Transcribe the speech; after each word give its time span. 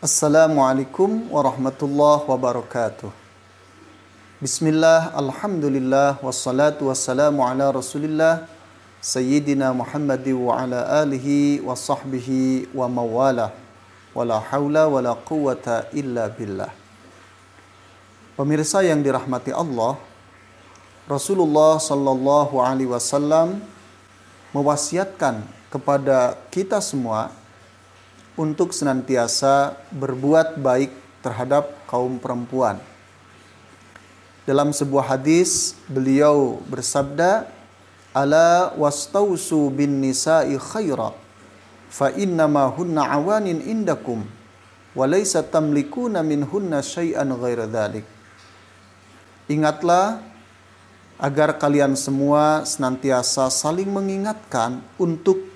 Assalamualaikum 0.00 1.28
warahmatullahi 1.28 2.24
wabarakatuh. 2.24 3.12
Bismillah, 4.40 5.12
Alhamdulillah, 5.12 6.16
wassalatu 6.24 6.88
wassalamu 6.88 7.44
ala 7.44 7.68
rasulillah 7.68 8.48
Sayyidina 9.04 9.76
Muhammad 9.76 10.24
wa 10.32 10.56
ala 10.56 11.04
alihi 11.04 11.60
wa 11.60 11.76
sahbihi 11.76 12.72
wa 12.72 12.88
mawala 12.88 13.52
Wala 14.16 14.40
hawla 14.40 14.88
wa 14.88 15.04
la 15.04 15.12
quwata 15.12 15.92
illa 15.92 16.32
billah 16.32 16.72
Pemirsa 18.40 18.80
yang 18.80 19.04
dirahmati 19.04 19.52
Allah 19.52 20.00
Rasulullah 21.04 21.76
sallallahu 21.76 22.56
alaihi 22.56 22.88
wasallam 22.88 23.60
mewasiatkan 24.56 25.44
kepada 25.68 26.40
kita 26.48 26.80
semua 26.80 27.36
untuk 28.40 28.72
senantiasa 28.72 29.76
berbuat 29.92 30.56
baik 30.56 30.88
terhadap 31.20 31.76
kaum 31.84 32.16
perempuan. 32.16 32.80
Dalam 34.48 34.72
sebuah 34.72 35.12
hadis 35.12 35.76
beliau 35.84 36.64
bersabda, 36.64 37.44
"Ala 38.16 38.72
wastausu 38.80 39.68
bin 39.68 40.00
nisa'i 40.00 40.56
khaira 40.56 41.12
fa 41.92 42.08
innama 42.16 42.64
hunna 42.72 43.04
awanin 43.12 43.60
indakum 43.60 44.24
wa 44.96 45.04
laysa 45.04 45.44
tamlikuna 45.44 46.24
minhunna 46.24 46.80
syai'an 46.80 47.28
ghaira 47.36 47.68
dhalik." 47.68 48.08
Ingatlah 49.52 50.24
agar 51.20 51.60
kalian 51.60 51.92
semua 52.00 52.64
senantiasa 52.64 53.52
saling 53.52 53.92
mengingatkan 53.92 54.80
untuk 54.96 55.49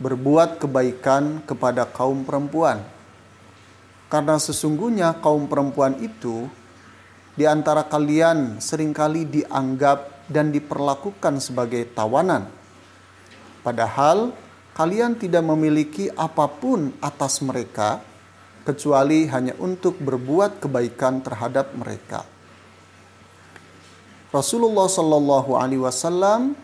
berbuat 0.00 0.56
kebaikan 0.56 1.44
kepada 1.44 1.84
kaum 1.84 2.24
perempuan. 2.24 2.80
Karena 4.08 4.40
sesungguhnya 4.40 5.20
kaum 5.20 5.46
perempuan 5.46 5.94
itu 6.00 6.48
di 7.36 7.46
antara 7.46 7.86
kalian 7.86 8.58
sering 8.58 8.90
kali 8.90 9.28
dianggap 9.28 10.26
dan 10.26 10.50
diperlakukan 10.50 11.38
sebagai 11.38 11.86
tawanan. 11.94 12.48
Padahal 13.60 14.32
kalian 14.74 15.14
tidak 15.20 15.44
memiliki 15.44 16.08
apa 16.16 16.48
pun 16.48 16.90
atas 16.98 17.44
mereka 17.44 18.00
kecuali 18.64 19.28
hanya 19.28 19.52
untuk 19.60 20.00
berbuat 20.00 20.64
kebaikan 20.64 21.20
terhadap 21.20 21.76
mereka. 21.76 22.24
Rasulullah 24.30 24.86
Shallallahu 24.86 25.58
Alaihi 25.58 25.82
Wasallam 25.82 26.54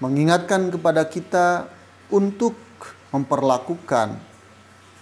mengingatkan 0.00 0.72
kepada 0.72 1.04
kita 1.04 1.68
untuk 2.12 2.54
memperlakukan 3.10 4.20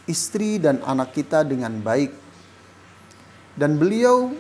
istri 0.07 0.63
dan 0.63 0.83
anak 0.87 1.15
kita 1.15 1.43
dengan 1.43 1.79
baik. 1.83 2.15
Dan 3.55 3.77
beliau 3.77 4.31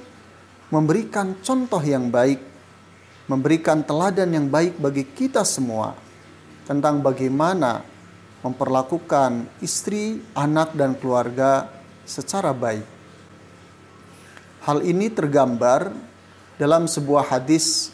memberikan 0.70 1.36
contoh 1.42 1.82
yang 1.82 2.08
baik, 2.08 2.40
memberikan 3.26 3.82
teladan 3.82 4.30
yang 4.30 4.46
baik 4.46 4.78
bagi 4.78 5.04
kita 5.04 5.42
semua 5.42 5.98
tentang 6.64 7.02
bagaimana 7.02 7.82
memperlakukan 8.40 9.50
istri, 9.60 10.22
anak, 10.32 10.72
dan 10.72 10.96
keluarga 10.96 11.68
secara 12.06 12.54
baik. 12.54 12.86
Hal 14.64 14.80
ini 14.86 15.10
tergambar 15.12 15.92
dalam 16.56 16.84
sebuah 16.84 17.28
hadis 17.28 17.92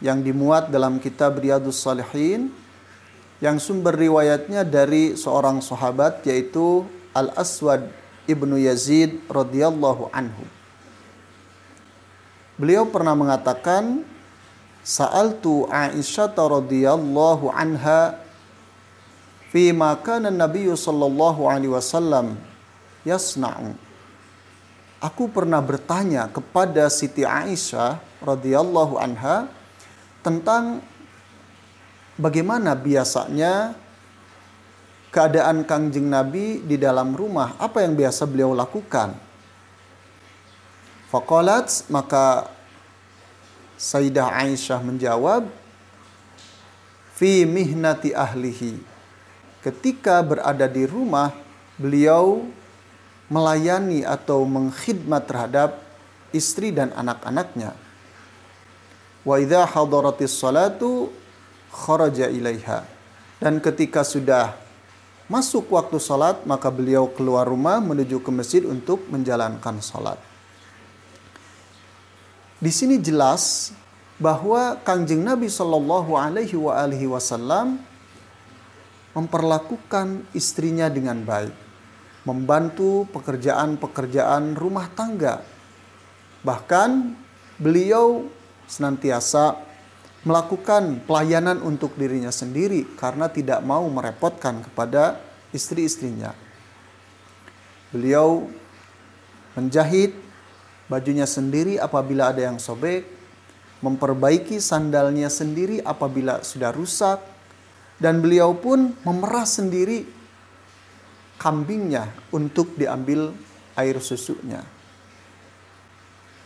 yang 0.00 0.20
dimuat 0.20 0.68
dalam 0.68 1.00
kitab 1.00 1.40
Riyadus 1.40 1.80
Salihin 1.80 2.52
yang 3.40 3.60
sumber 3.60 3.92
riwayatnya 3.92 4.64
dari 4.64 5.12
seorang 5.12 5.60
sahabat 5.60 6.24
yaitu 6.24 6.88
Al-Aswad 7.12 7.88
Ibnu 8.24 8.56
Yazid 8.56 9.22
radhiyallahu 9.28 10.08
anhu. 10.12 10.44
Beliau 12.56 12.88
pernah 12.88 13.12
mengatakan 13.12 14.00
Sa'altu 14.86 15.66
Aisyah 15.66 16.30
radhiyallahu 16.32 17.50
anha 17.50 18.22
fi 19.50 19.74
ma 19.74 19.98
kana 19.98 20.30
Nabi 20.30 20.70
sallallahu 20.70 21.50
alaihi 21.50 21.74
wasallam 21.74 22.38
yasna'u. 23.02 23.74
Aku 25.02 25.28
pernah 25.28 25.60
bertanya 25.60 26.30
kepada 26.32 26.88
Siti 26.88 27.26
Aisyah 27.26 28.00
radhiyallahu 28.24 28.96
anha 28.96 29.50
tentang 30.24 30.80
bagaimana 32.16 32.72
biasanya 32.76 33.76
keadaan 35.12 35.64
Kangjeng 35.64 36.08
Nabi 36.08 36.60
di 36.64 36.76
dalam 36.76 37.16
rumah, 37.16 37.56
apa 37.56 37.80
yang 37.84 37.96
biasa 37.96 38.28
beliau 38.28 38.52
lakukan? 38.52 39.16
Fakolat 41.08 41.86
maka 41.88 42.50
Sayyidah 43.76 44.32
Aisyah 44.32 44.80
menjawab, 44.80 45.48
Fi 47.16 47.48
mihnati 47.48 48.12
ahlihi. 48.12 48.76
Ketika 49.64 50.20
berada 50.20 50.68
di 50.68 50.84
rumah, 50.84 51.32
beliau 51.80 52.44
melayani 53.32 54.04
atau 54.04 54.44
mengkhidmat 54.44 55.24
terhadap 55.24 55.80
istri 56.36 56.76
dan 56.76 56.92
anak-anaknya. 56.92 57.72
Wa 59.24 59.40
idza 59.40 59.64
hadaratis 59.64 60.36
salatu 60.36 61.08
kharaja 61.76 62.32
ilaiha. 62.32 62.88
Dan 63.36 63.60
ketika 63.60 64.00
sudah 64.00 64.56
masuk 65.28 65.68
waktu 65.68 66.00
salat, 66.00 66.40
maka 66.48 66.72
beliau 66.72 67.04
keluar 67.12 67.44
rumah 67.44 67.76
menuju 67.84 68.24
ke 68.24 68.30
masjid 68.32 68.64
untuk 68.64 69.04
menjalankan 69.12 69.84
salat. 69.84 70.16
Di 72.56 72.72
sini 72.72 72.96
jelas 72.96 73.76
bahwa 74.16 74.80
Kangjeng 74.80 75.20
Nabi 75.20 75.52
Shallallahu 75.52 76.16
Alaihi 76.16 76.56
Wasallam 77.04 77.76
memperlakukan 79.12 80.24
istrinya 80.32 80.88
dengan 80.88 81.20
baik, 81.20 81.52
membantu 82.24 83.04
pekerjaan-pekerjaan 83.12 84.56
rumah 84.56 84.88
tangga. 84.96 85.44
Bahkan 86.40 87.12
beliau 87.60 88.24
senantiasa 88.64 89.65
melakukan 90.26 91.06
pelayanan 91.06 91.62
untuk 91.62 91.94
dirinya 91.94 92.34
sendiri 92.34 92.98
karena 92.98 93.30
tidak 93.30 93.62
mau 93.62 93.86
merepotkan 93.86 94.58
kepada 94.66 95.22
istri-istrinya. 95.54 96.34
Beliau 97.94 98.50
menjahit 99.54 100.18
bajunya 100.90 101.30
sendiri 101.30 101.78
apabila 101.78 102.34
ada 102.34 102.42
yang 102.42 102.58
sobek, 102.58 103.06
memperbaiki 103.86 104.58
sandalnya 104.58 105.30
sendiri 105.30 105.78
apabila 105.86 106.42
sudah 106.42 106.74
rusak, 106.74 107.22
dan 108.02 108.18
beliau 108.18 108.52
pun 108.58 108.98
memerah 109.06 109.46
sendiri 109.46 110.04
kambingnya 111.38 112.10
untuk 112.34 112.74
diambil 112.74 113.30
air 113.78 113.96
susunya. 114.02 114.75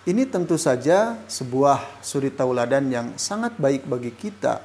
Ini 0.01 0.25
tentu 0.33 0.57
saja 0.57 1.21
sebuah 1.29 2.01
suri 2.01 2.33
tauladan 2.33 2.89
yang 2.89 3.07
sangat 3.21 3.53
baik 3.61 3.85
bagi 3.85 4.09
kita. 4.09 4.65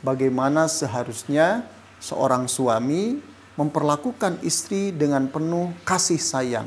Bagaimana 0.00 0.64
seharusnya 0.72 1.68
seorang 2.00 2.48
suami 2.48 3.20
memperlakukan 3.60 4.40
istri 4.40 4.88
dengan 4.88 5.28
penuh 5.28 5.76
kasih 5.84 6.16
sayang, 6.16 6.64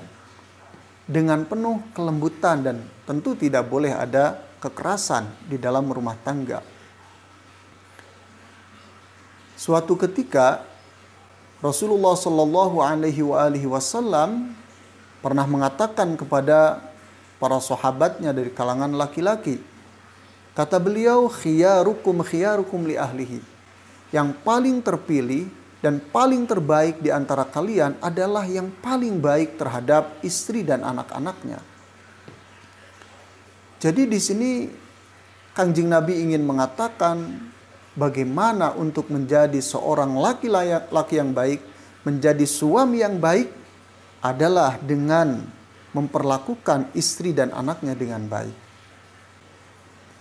dengan 1.09 1.41
penuh 1.41 1.81
kelembutan 1.97 2.61
dan 2.61 2.77
tentu 3.09 3.33
tidak 3.33 3.65
boleh 3.65 3.97
ada 3.97 4.37
kekerasan 4.61 5.25
di 5.49 5.57
dalam 5.57 5.89
rumah 5.89 6.13
tangga. 6.21 6.61
Suatu 9.57 9.97
ketika 9.97 10.69
Rasulullah 11.65 12.13
Shallallahu 12.13 12.77
Alaihi 12.77 13.65
Wasallam 13.65 14.53
pernah 15.25 15.49
mengatakan 15.49 16.13
kepada 16.13 16.90
para 17.41 17.57
sahabatnya 17.57 18.29
dari 18.29 18.53
kalangan 18.53 18.93
laki-laki. 18.93 19.57
Kata 20.53 20.77
beliau, 20.77 21.25
khiyarukum 21.25 22.21
khiyarukum 22.21 22.85
li 22.85 22.93
ahlihi. 23.01 23.41
Yang 24.13 24.37
paling 24.45 24.77
terpilih 24.85 25.49
dan 25.81 25.97
paling 25.97 26.45
terbaik 26.45 27.01
di 27.01 27.09
antara 27.09 27.41
kalian 27.41 27.97
adalah 27.97 28.45
yang 28.45 28.69
paling 28.69 29.17
baik 29.17 29.57
terhadap 29.57 30.21
istri 30.21 30.61
dan 30.61 30.85
anak-anaknya. 30.85 31.57
Jadi 33.81 34.05
di 34.05 34.19
sini 34.21 34.51
Kanjeng 35.57 35.89
Nabi 35.89 36.21
ingin 36.21 36.45
mengatakan 36.45 37.49
bagaimana 37.97 38.77
untuk 38.77 39.09
menjadi 39.09 39.57
seorang 39.57 40.13
laki-laki 40.13 41.17
yang 41.17 41.33
baik, 41.33 41.65
menjadi 42.05 42.45
suami 42.45 43.01
yang 43.01 43.17
baik 43.17 43.49
adalah 44.21 44.77
dengan 44.77 45.41
memperlakukan 45.91 46.91
istri 46.95 47.35
dan 47.35 47.51
anaknya 47.51 47.95
dengan 47.95 48.23
baik. 48.27 48.55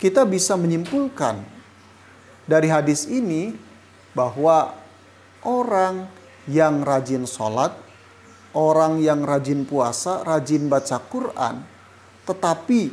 Kita 0.00 0.24
bisa 0.24 0.56
menyimpulkan 0.56 1.44
dari 2.48 2.72
hadis 2.72 3.06
ini 3.06 3.52
bahwa 4.16 4.74
orang 5.44 6.08
yang 6.48 6.82
rajin 6.82 7.28
sholat, 7.28 7.76
orang 8.56 8.98
yang 8.98 9.22
rajin 9.22 9.62
puasa, 9.68 10.24
rajin 10.26 10.66
baca 10.66 10.98
Quran, 10.98 11.62
tetapi 12.26 12.90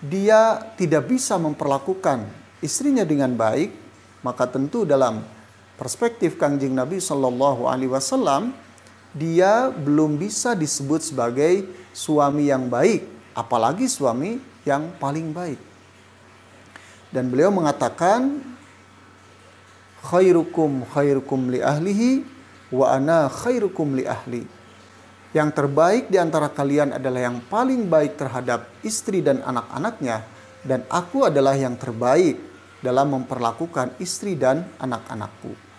dia 0.00 0.72
tidak 0.80 1.12
bisa 1.12 1.36
memperlakukan 1.36 2.24
istrinya 2.64 3.04
dengan 3.04 3.36
baik, 3.36 3.68
maka 4.24 4.48
tentu 4.48 4.88
dalam 4.88 5.20
perspektif 5.76 6.40
Kangjeng 6.40 6.72
Nabi 6.72 7.00
Shallallahu 7.00 7.68
Alaihi 7.68 7.92
Wasallam 7.92 8.52
dia 9.10 9.70
belum 9.74 10.14
bisa 10.14 10.54
disebut 10.54 11.02
sebagai 11.02 11.66
suami 11.90 12.46
yang 12.46 12.70
baik, 12.70 13.06
apalagi 13.34 13.90
suami 13.90 14.38
yang 14.62 14.94
paling 15.02 15.34
baik. 15.34 15.58
Dan 17.10 17.26
beliau 17.26 17.50
mengatakan 17.50 18.38
khairukum 20.06 20.86
khairukum 20.86 21.50
li 21.50 21.58
ahlihi 21.58 22.22
wa 22.70 22.94
ana 22.94 23.26
khairukum 23.26 23.98
li 23.98 24.06
ahli. 24.06 24.46
Yang 25.30 25.50
terbaik 25.62 26.10
di 26.10 26.18
antara 26.18 26.50
kalian 26.50 26.94
adalah 26.94 27.22
yang 27.22 27.38
paling 27.46 27.86
baik 27.86 28.18
terhadap 28.18 28.66
istri 28.82 29.22
dan 29.22 29.42
anak-anaknya 29.46 30.26
dan 30.66 30.82
aku 30.90 31.26
adalah 31.30 31.54
yang 31.54 31.78
terbaik 31.78 32.38
dalam 32.82 33.14
memperlakukan 33.14 33.94
istri 34.02 34.34
dan 34.34 34.66
anak-anakku. 34.82 35.69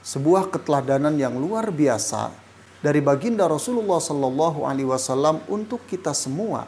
Sebuah 0.00 0.48
keteladanan 0.48 1.20
yang 1.20 1.36
luar 1.36 1.68
biasa 1.68 2.32
dari 2.80 3.04
baginda 3.04 3.44
Rasulullah 3.44 4.00
Sallallahu 4.00 4.64
Alaihi 4.64 4.88
Wasallam 4.88 5.44
untuk 5.44 5.84
kita 5.84 6.16
semua, 6.16 6.64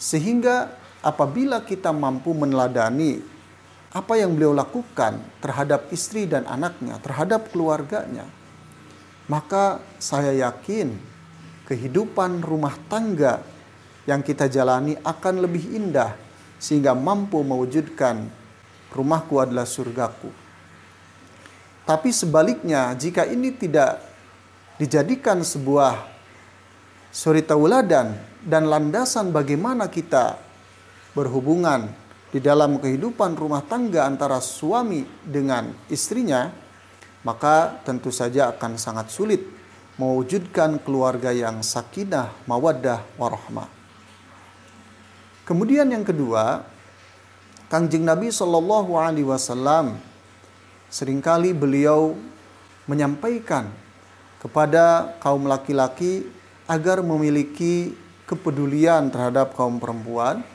sehingga 0.00 0.72
apabila 1.04 1.60
kita 1.60 1.92
mampu 1.92 2.32
meneladani 2.32 3.20
apa 3.92 4.16
yang 4.16 4.32
beliau 4.32 4.56
lakukan 4.56 5.20
terhadap 5.44 5.92
istri 5.92 6.24
dan 6.24 6.48
anaknya, 6.48 6.96
terhadap 7.04 7.52
keluarganya, 7.52 8.24
maka 9.28 9.84
saya 10.00 10.32
yakin 10.32 10.96
kehidupan 11.68 12.40
rumah 12.40 12.74
tangga 12.88 13.44
yang 14.08 14.24
kita 14.24 14.48
jalani 14.48 14.96
akan 15.04 15.44
lebih 15.44 15.68
indah 15.76 16.16
sehingga 16.56 16.96
mampu 16.96 17.44
mewujudkan 17.44 18.24
rumahku 18.92 19.36
adalah 19.36 19.68
surgaku. 19.68 20.43
Tapi 21.84 22.08
sebaliknya, 22.16 22.96
jika 22.96 23.28
ini 23.28 23.52
tidak 23.52 24.00
dijadikan 24.80 25.44
sebuah 25.44 26.00
suri 27.12 27.44
tauladan 27.44 28.16
dan 28.40 28.66
landasan 28.72 29.30
bagaimana 29.30 29.92
kita 29.92 30.40
berhubungan 31.12 31.92
di 32.32 32.42
dalam 32.42 32.80
kehidupan 32.80 33.36
rumah 33.36 33.62
tangga 33.62 34.08
antara 34.08 34.40
suami 34.40 35.04
dengan 35.22 35.70
istrinya, 35.92 36.50
maka 37.22 37.78
tentu 37.84 38.08
saja 38.10 38.50
akan 38.50 38.80
sangat 38.80 39.12
sulit 39.12 39.44
mewujudkan 39.94 40.82
keluarga 40.82 41.30
yang 41.30 41.62
sakinah, 41.62 42.34
mawaddah, 42.50 43.06
warahmah. 43.14 43.70
Kemudian 45.46 45.86
yang 45.92 46.02
kedua, 46.02 46.64
Kangjeng 47.70 48.02
Nabi 48.02 48.32
Shallallahu 48.32 48.96
Alaihi 48.98 49.28
Wasallam 49.28 50.00
sering 50.94 51.18
kali 51.18 51.50
beliau 51.50 52.14
menyampaikan 52.86 53.66
kepada 54.38 55.18
kaum 55.18 55.50
laki-laki 55.50 56.22
agar 56.70 57.02
memiliki 57.02 57.98
kepedulian 58.30 59.10
terhadap 59.10 59.58
kaum 59.58 59.82
perempuan 59.82 60.46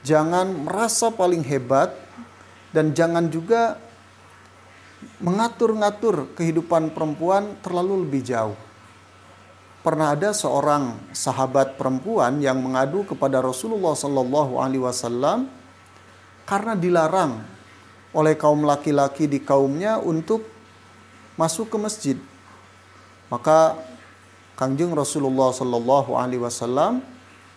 jangan 0.00 0.48
merasa 0.64 1.12
paling 1.12 1.44
hebat 1.44 1.92
dan 2.72 2.96
jangan 2.96 3.28
juga 3.28 3.76
mengatur-ngatur 5.20 6.32
kehidupan 6.32 6.96
perempuan 6.96 7.60
terlalu 7.60 8.08
lebih 8.08 8.24
jauh. 8.24 8.56
Pernah 9.84 10.18
ada 10.18 10.32
seorang 10.34 10.98
sahabat 11.14 11.78
perempuan 11.78 12.42
yang 12.42 12.58
mengadu 12.58 13.06
kepada 13.06 13.38
Rasulullah 13.44 13.94
Sallallahu 13.94 14.58
Alaihi 14.58 14.82
Wasallam 14.82 15.46
karena 16.42 16.74
dilarang 16.74 17.55
oleh 18.16 18.32
kaum 18.32 18.64
laki-laki 18.64 19.28
di 19.28 19.44
kaumnya 19.44 20.00
untuk 20.00 20.48
masuk 21.36 21.68
ke 21.68 21.76
masjid. 21.76 22.16
Maka 23.28 23.76
Kangjeng 24.56 24.96
Rasulullah 24.96 25.52
Sallallahu 25.52 26.16
Alaihi 26.16 26.40
Wasallam 26.40 27.04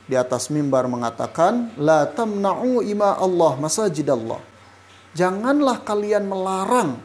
di 0.03 0.19
atas 0.19 0.51
mimbar 0.51 0.91
mengatakan 0.91 1.71
la 1.79 2.03
tamna'u 2.03 2.83
ima 2.83 3.15
Allah 3.15 3.56
masajid 3.56 4.03
Allah. 4.11 4.44
Janganlah 5.15 5.79
kalian 5.88 6.27
melarang 6.27 7.00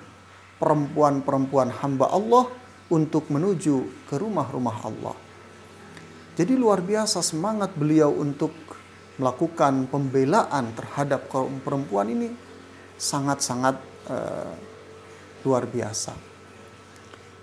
perempuan-perempuan 0.59 1.71
hamba 1.79 2.11
Allah 2.11 2.51
untuk 2.91 3.31
menuju 3.31 4.09
ke 4.11 4.19
rumah-rumah 4.19 4.77
Allah. 4.83 5.17
Jadi 6.35 6.59
luar 6.59 6.83
biasa 6.83 7.23
semangat 7.23 7.71
beliau 7.79 8.11
untuk 8.11 8.51
melakukan 9.15 9.87
pembelaan 9.87 10.75
terhadap 10.75 11.31
kaum 11.31 11.63
perempuan 11.63 12.11
ini 12.11 12.35
sangat-sangat 13.05 13.77
uh, 14.09 14.53
luar 15.45 15.69
biasa. 15.69 16.17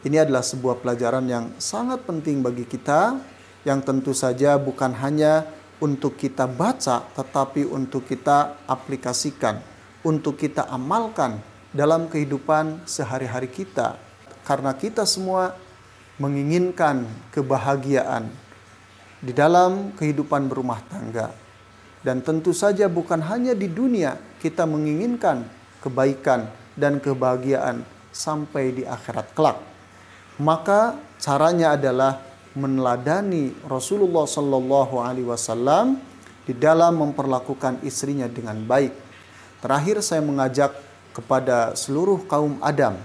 Ini 0.02 0.26
adalah 0.26 0.42
sebuah 0.42 0.82
pelajaran 0.82 1.30
yang 1.30 1.54
sangat 1.62 2.02
penting 2.10 2.42
bagi 2.42 2.66
kita 2.66 3.22
yang 3.62 3.86
tentu 3.86 4.18
saja 4.18 4.58
bukan 4.58 4.98
hanya 4.98 5.46
untuk 5.78 6.18
kita 6.18 6.50
baca, 6.50 7.06
tetapi 7.14 7.70
untuk 7.70 8.10
kita 8.10 8.66
aplikasikan, 8.66 9.62
untuk 10.02 10.42
kita 10.42 10.66
amalkan 10.66 11.38
dalam 11.70 12.10
kehidupan 12.10 12.86
sehari-hari 12.90 13.50
kita, 13.50 13.98
karena 14.42 14.74
kita 14.74 15.06
semua 15.06 15.54
menginginkan 16.18 17.06
kebahagiaan 17.30 18.30
di 19.22 19.34
dalam 19.34 19.94
kehidupan 19.94 20.50
berumah 20.50 20.82
tangga, 20.90 21.30
dan 22.02 22.22
tentu 22.26 22.54
saja 22.54 22.90
bukan 22.90 23.22
hanya 23.22 23.54
di 23.54 23.70
dunia 23.70 24.18
kita 24.42 24.66
menginginkan 24.66 25.46
kebaikan 25.82 26.50
dan 26.74 26.98
kebahagiaan 26.98 27.86
sampai 28.10 28.74
di 28.74 28.84
akhirat 28.86 29.34
kelak. 29.38 29.58
Maka 30.42 30.98
caranya 31.22 31.78
adalah 31.78 32.22
meneladani 32.58 33.54
Rasulullah 33.70 34.26
Shallallahu 34.28 35.00
Alaihi 35.00 35.28
Wasallam 35.30 36.02
di 36.44 36.58
dalam 36.58 37.00
memperlakukan 37.00 37.86
istrinya 37.86 38.26
dengan 38.28 38.60
baik. 38.66 38.92
Terakhir 39.62 40.02
saya 40.02 40.26
mengajak 40.26 40.74
kepada 41.14 41.78
seluruh 41.78 42.26
kaum 42.26 42.58
Adam, 42.66 42.98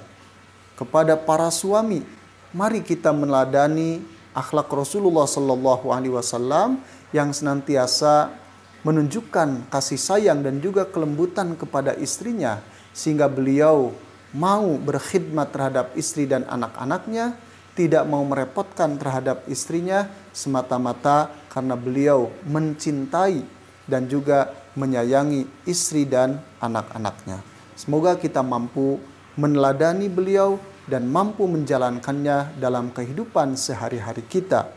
kepada 0.75 1.15
para 1.15 1.53
suami, 1.53 2.03
mari 2.51 2.81
kita 2.81 3.13
meneladani 3.13 4.01
akhlak 4.33 4.73
Rasulullah 4.73 5.29
Shallallahu 5.29 5.93
Alaihi 5.93 6.17
Wasallam 6.17 6.81
yang 7.13 7.31
senantiasa 7.31 8.46
menunjukkan 8.87 9.67
kasih 9.67 9.99
sayang 9.99 10.47
dan 10.47 10.63
juga 10.63 10.87
kelembutan 10.87 11.59
kepada 11.59 11.99
istrinya 11.99 12.63
sehingga 12.95 13.27
beliau 13.27 13.91
mau 14.31 14.79
berkhidmat 14.79 15.51
terhadap 15.51 15.87
istri 15.99 16.31
dan 16.31 16.47
anak-anaknya 16.47 17.35
tidak 17.75 18.07
mau 18.07 18.23
merepotkan 18.23 18.95
terhadap 18.95 19.43
istrinya 19.51 20.07
semata-mata 20.31 21.35
karena 21.51 21.75
beliau 21.75 22.31
mencintai 22.47 23.43
dan 23.91 24.07
juga 24.07 24.55
menyayangi 24.79 25.67
istri 25.67 26.07
dan 26.07 26.39
anak-anaknya. 26.63 27.43
Semoga 27.75 28.15
kita 28.17 28.41
mampu 28.41 29.03
meneladani 29.37 30.09
beliau 30.09 30.57
dan 30.89 31.05
mampu 31.11 31.45
menjalankannya 31.45 32.57
dalam 32.57 32.95
kehidupan 32.95 33.59
sehari-hari 33.59 34.25
kita. 34.25 34.71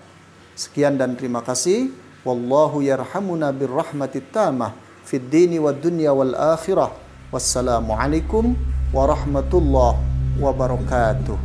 Sekian 0.57 0.99
dan 0.99 1.15
terima 1.15 1.39
kasih. 1.39 2.08
والله 2.25 2.83
يرحمنا 2.83 3.51
بالرحمة 3.51 4.09
التامة 4.15 4.71
في 5.05 5.17
الدين 5.17 5.59
والدنيا 5.59 6.11
والآخرة. 6.11 6.91
والسلام 7.33 7.91
عليكم 7.91 8.55
ورحمة 8.93 9.51
الله 9.53 9.93
وبركاته. 10.41 11.37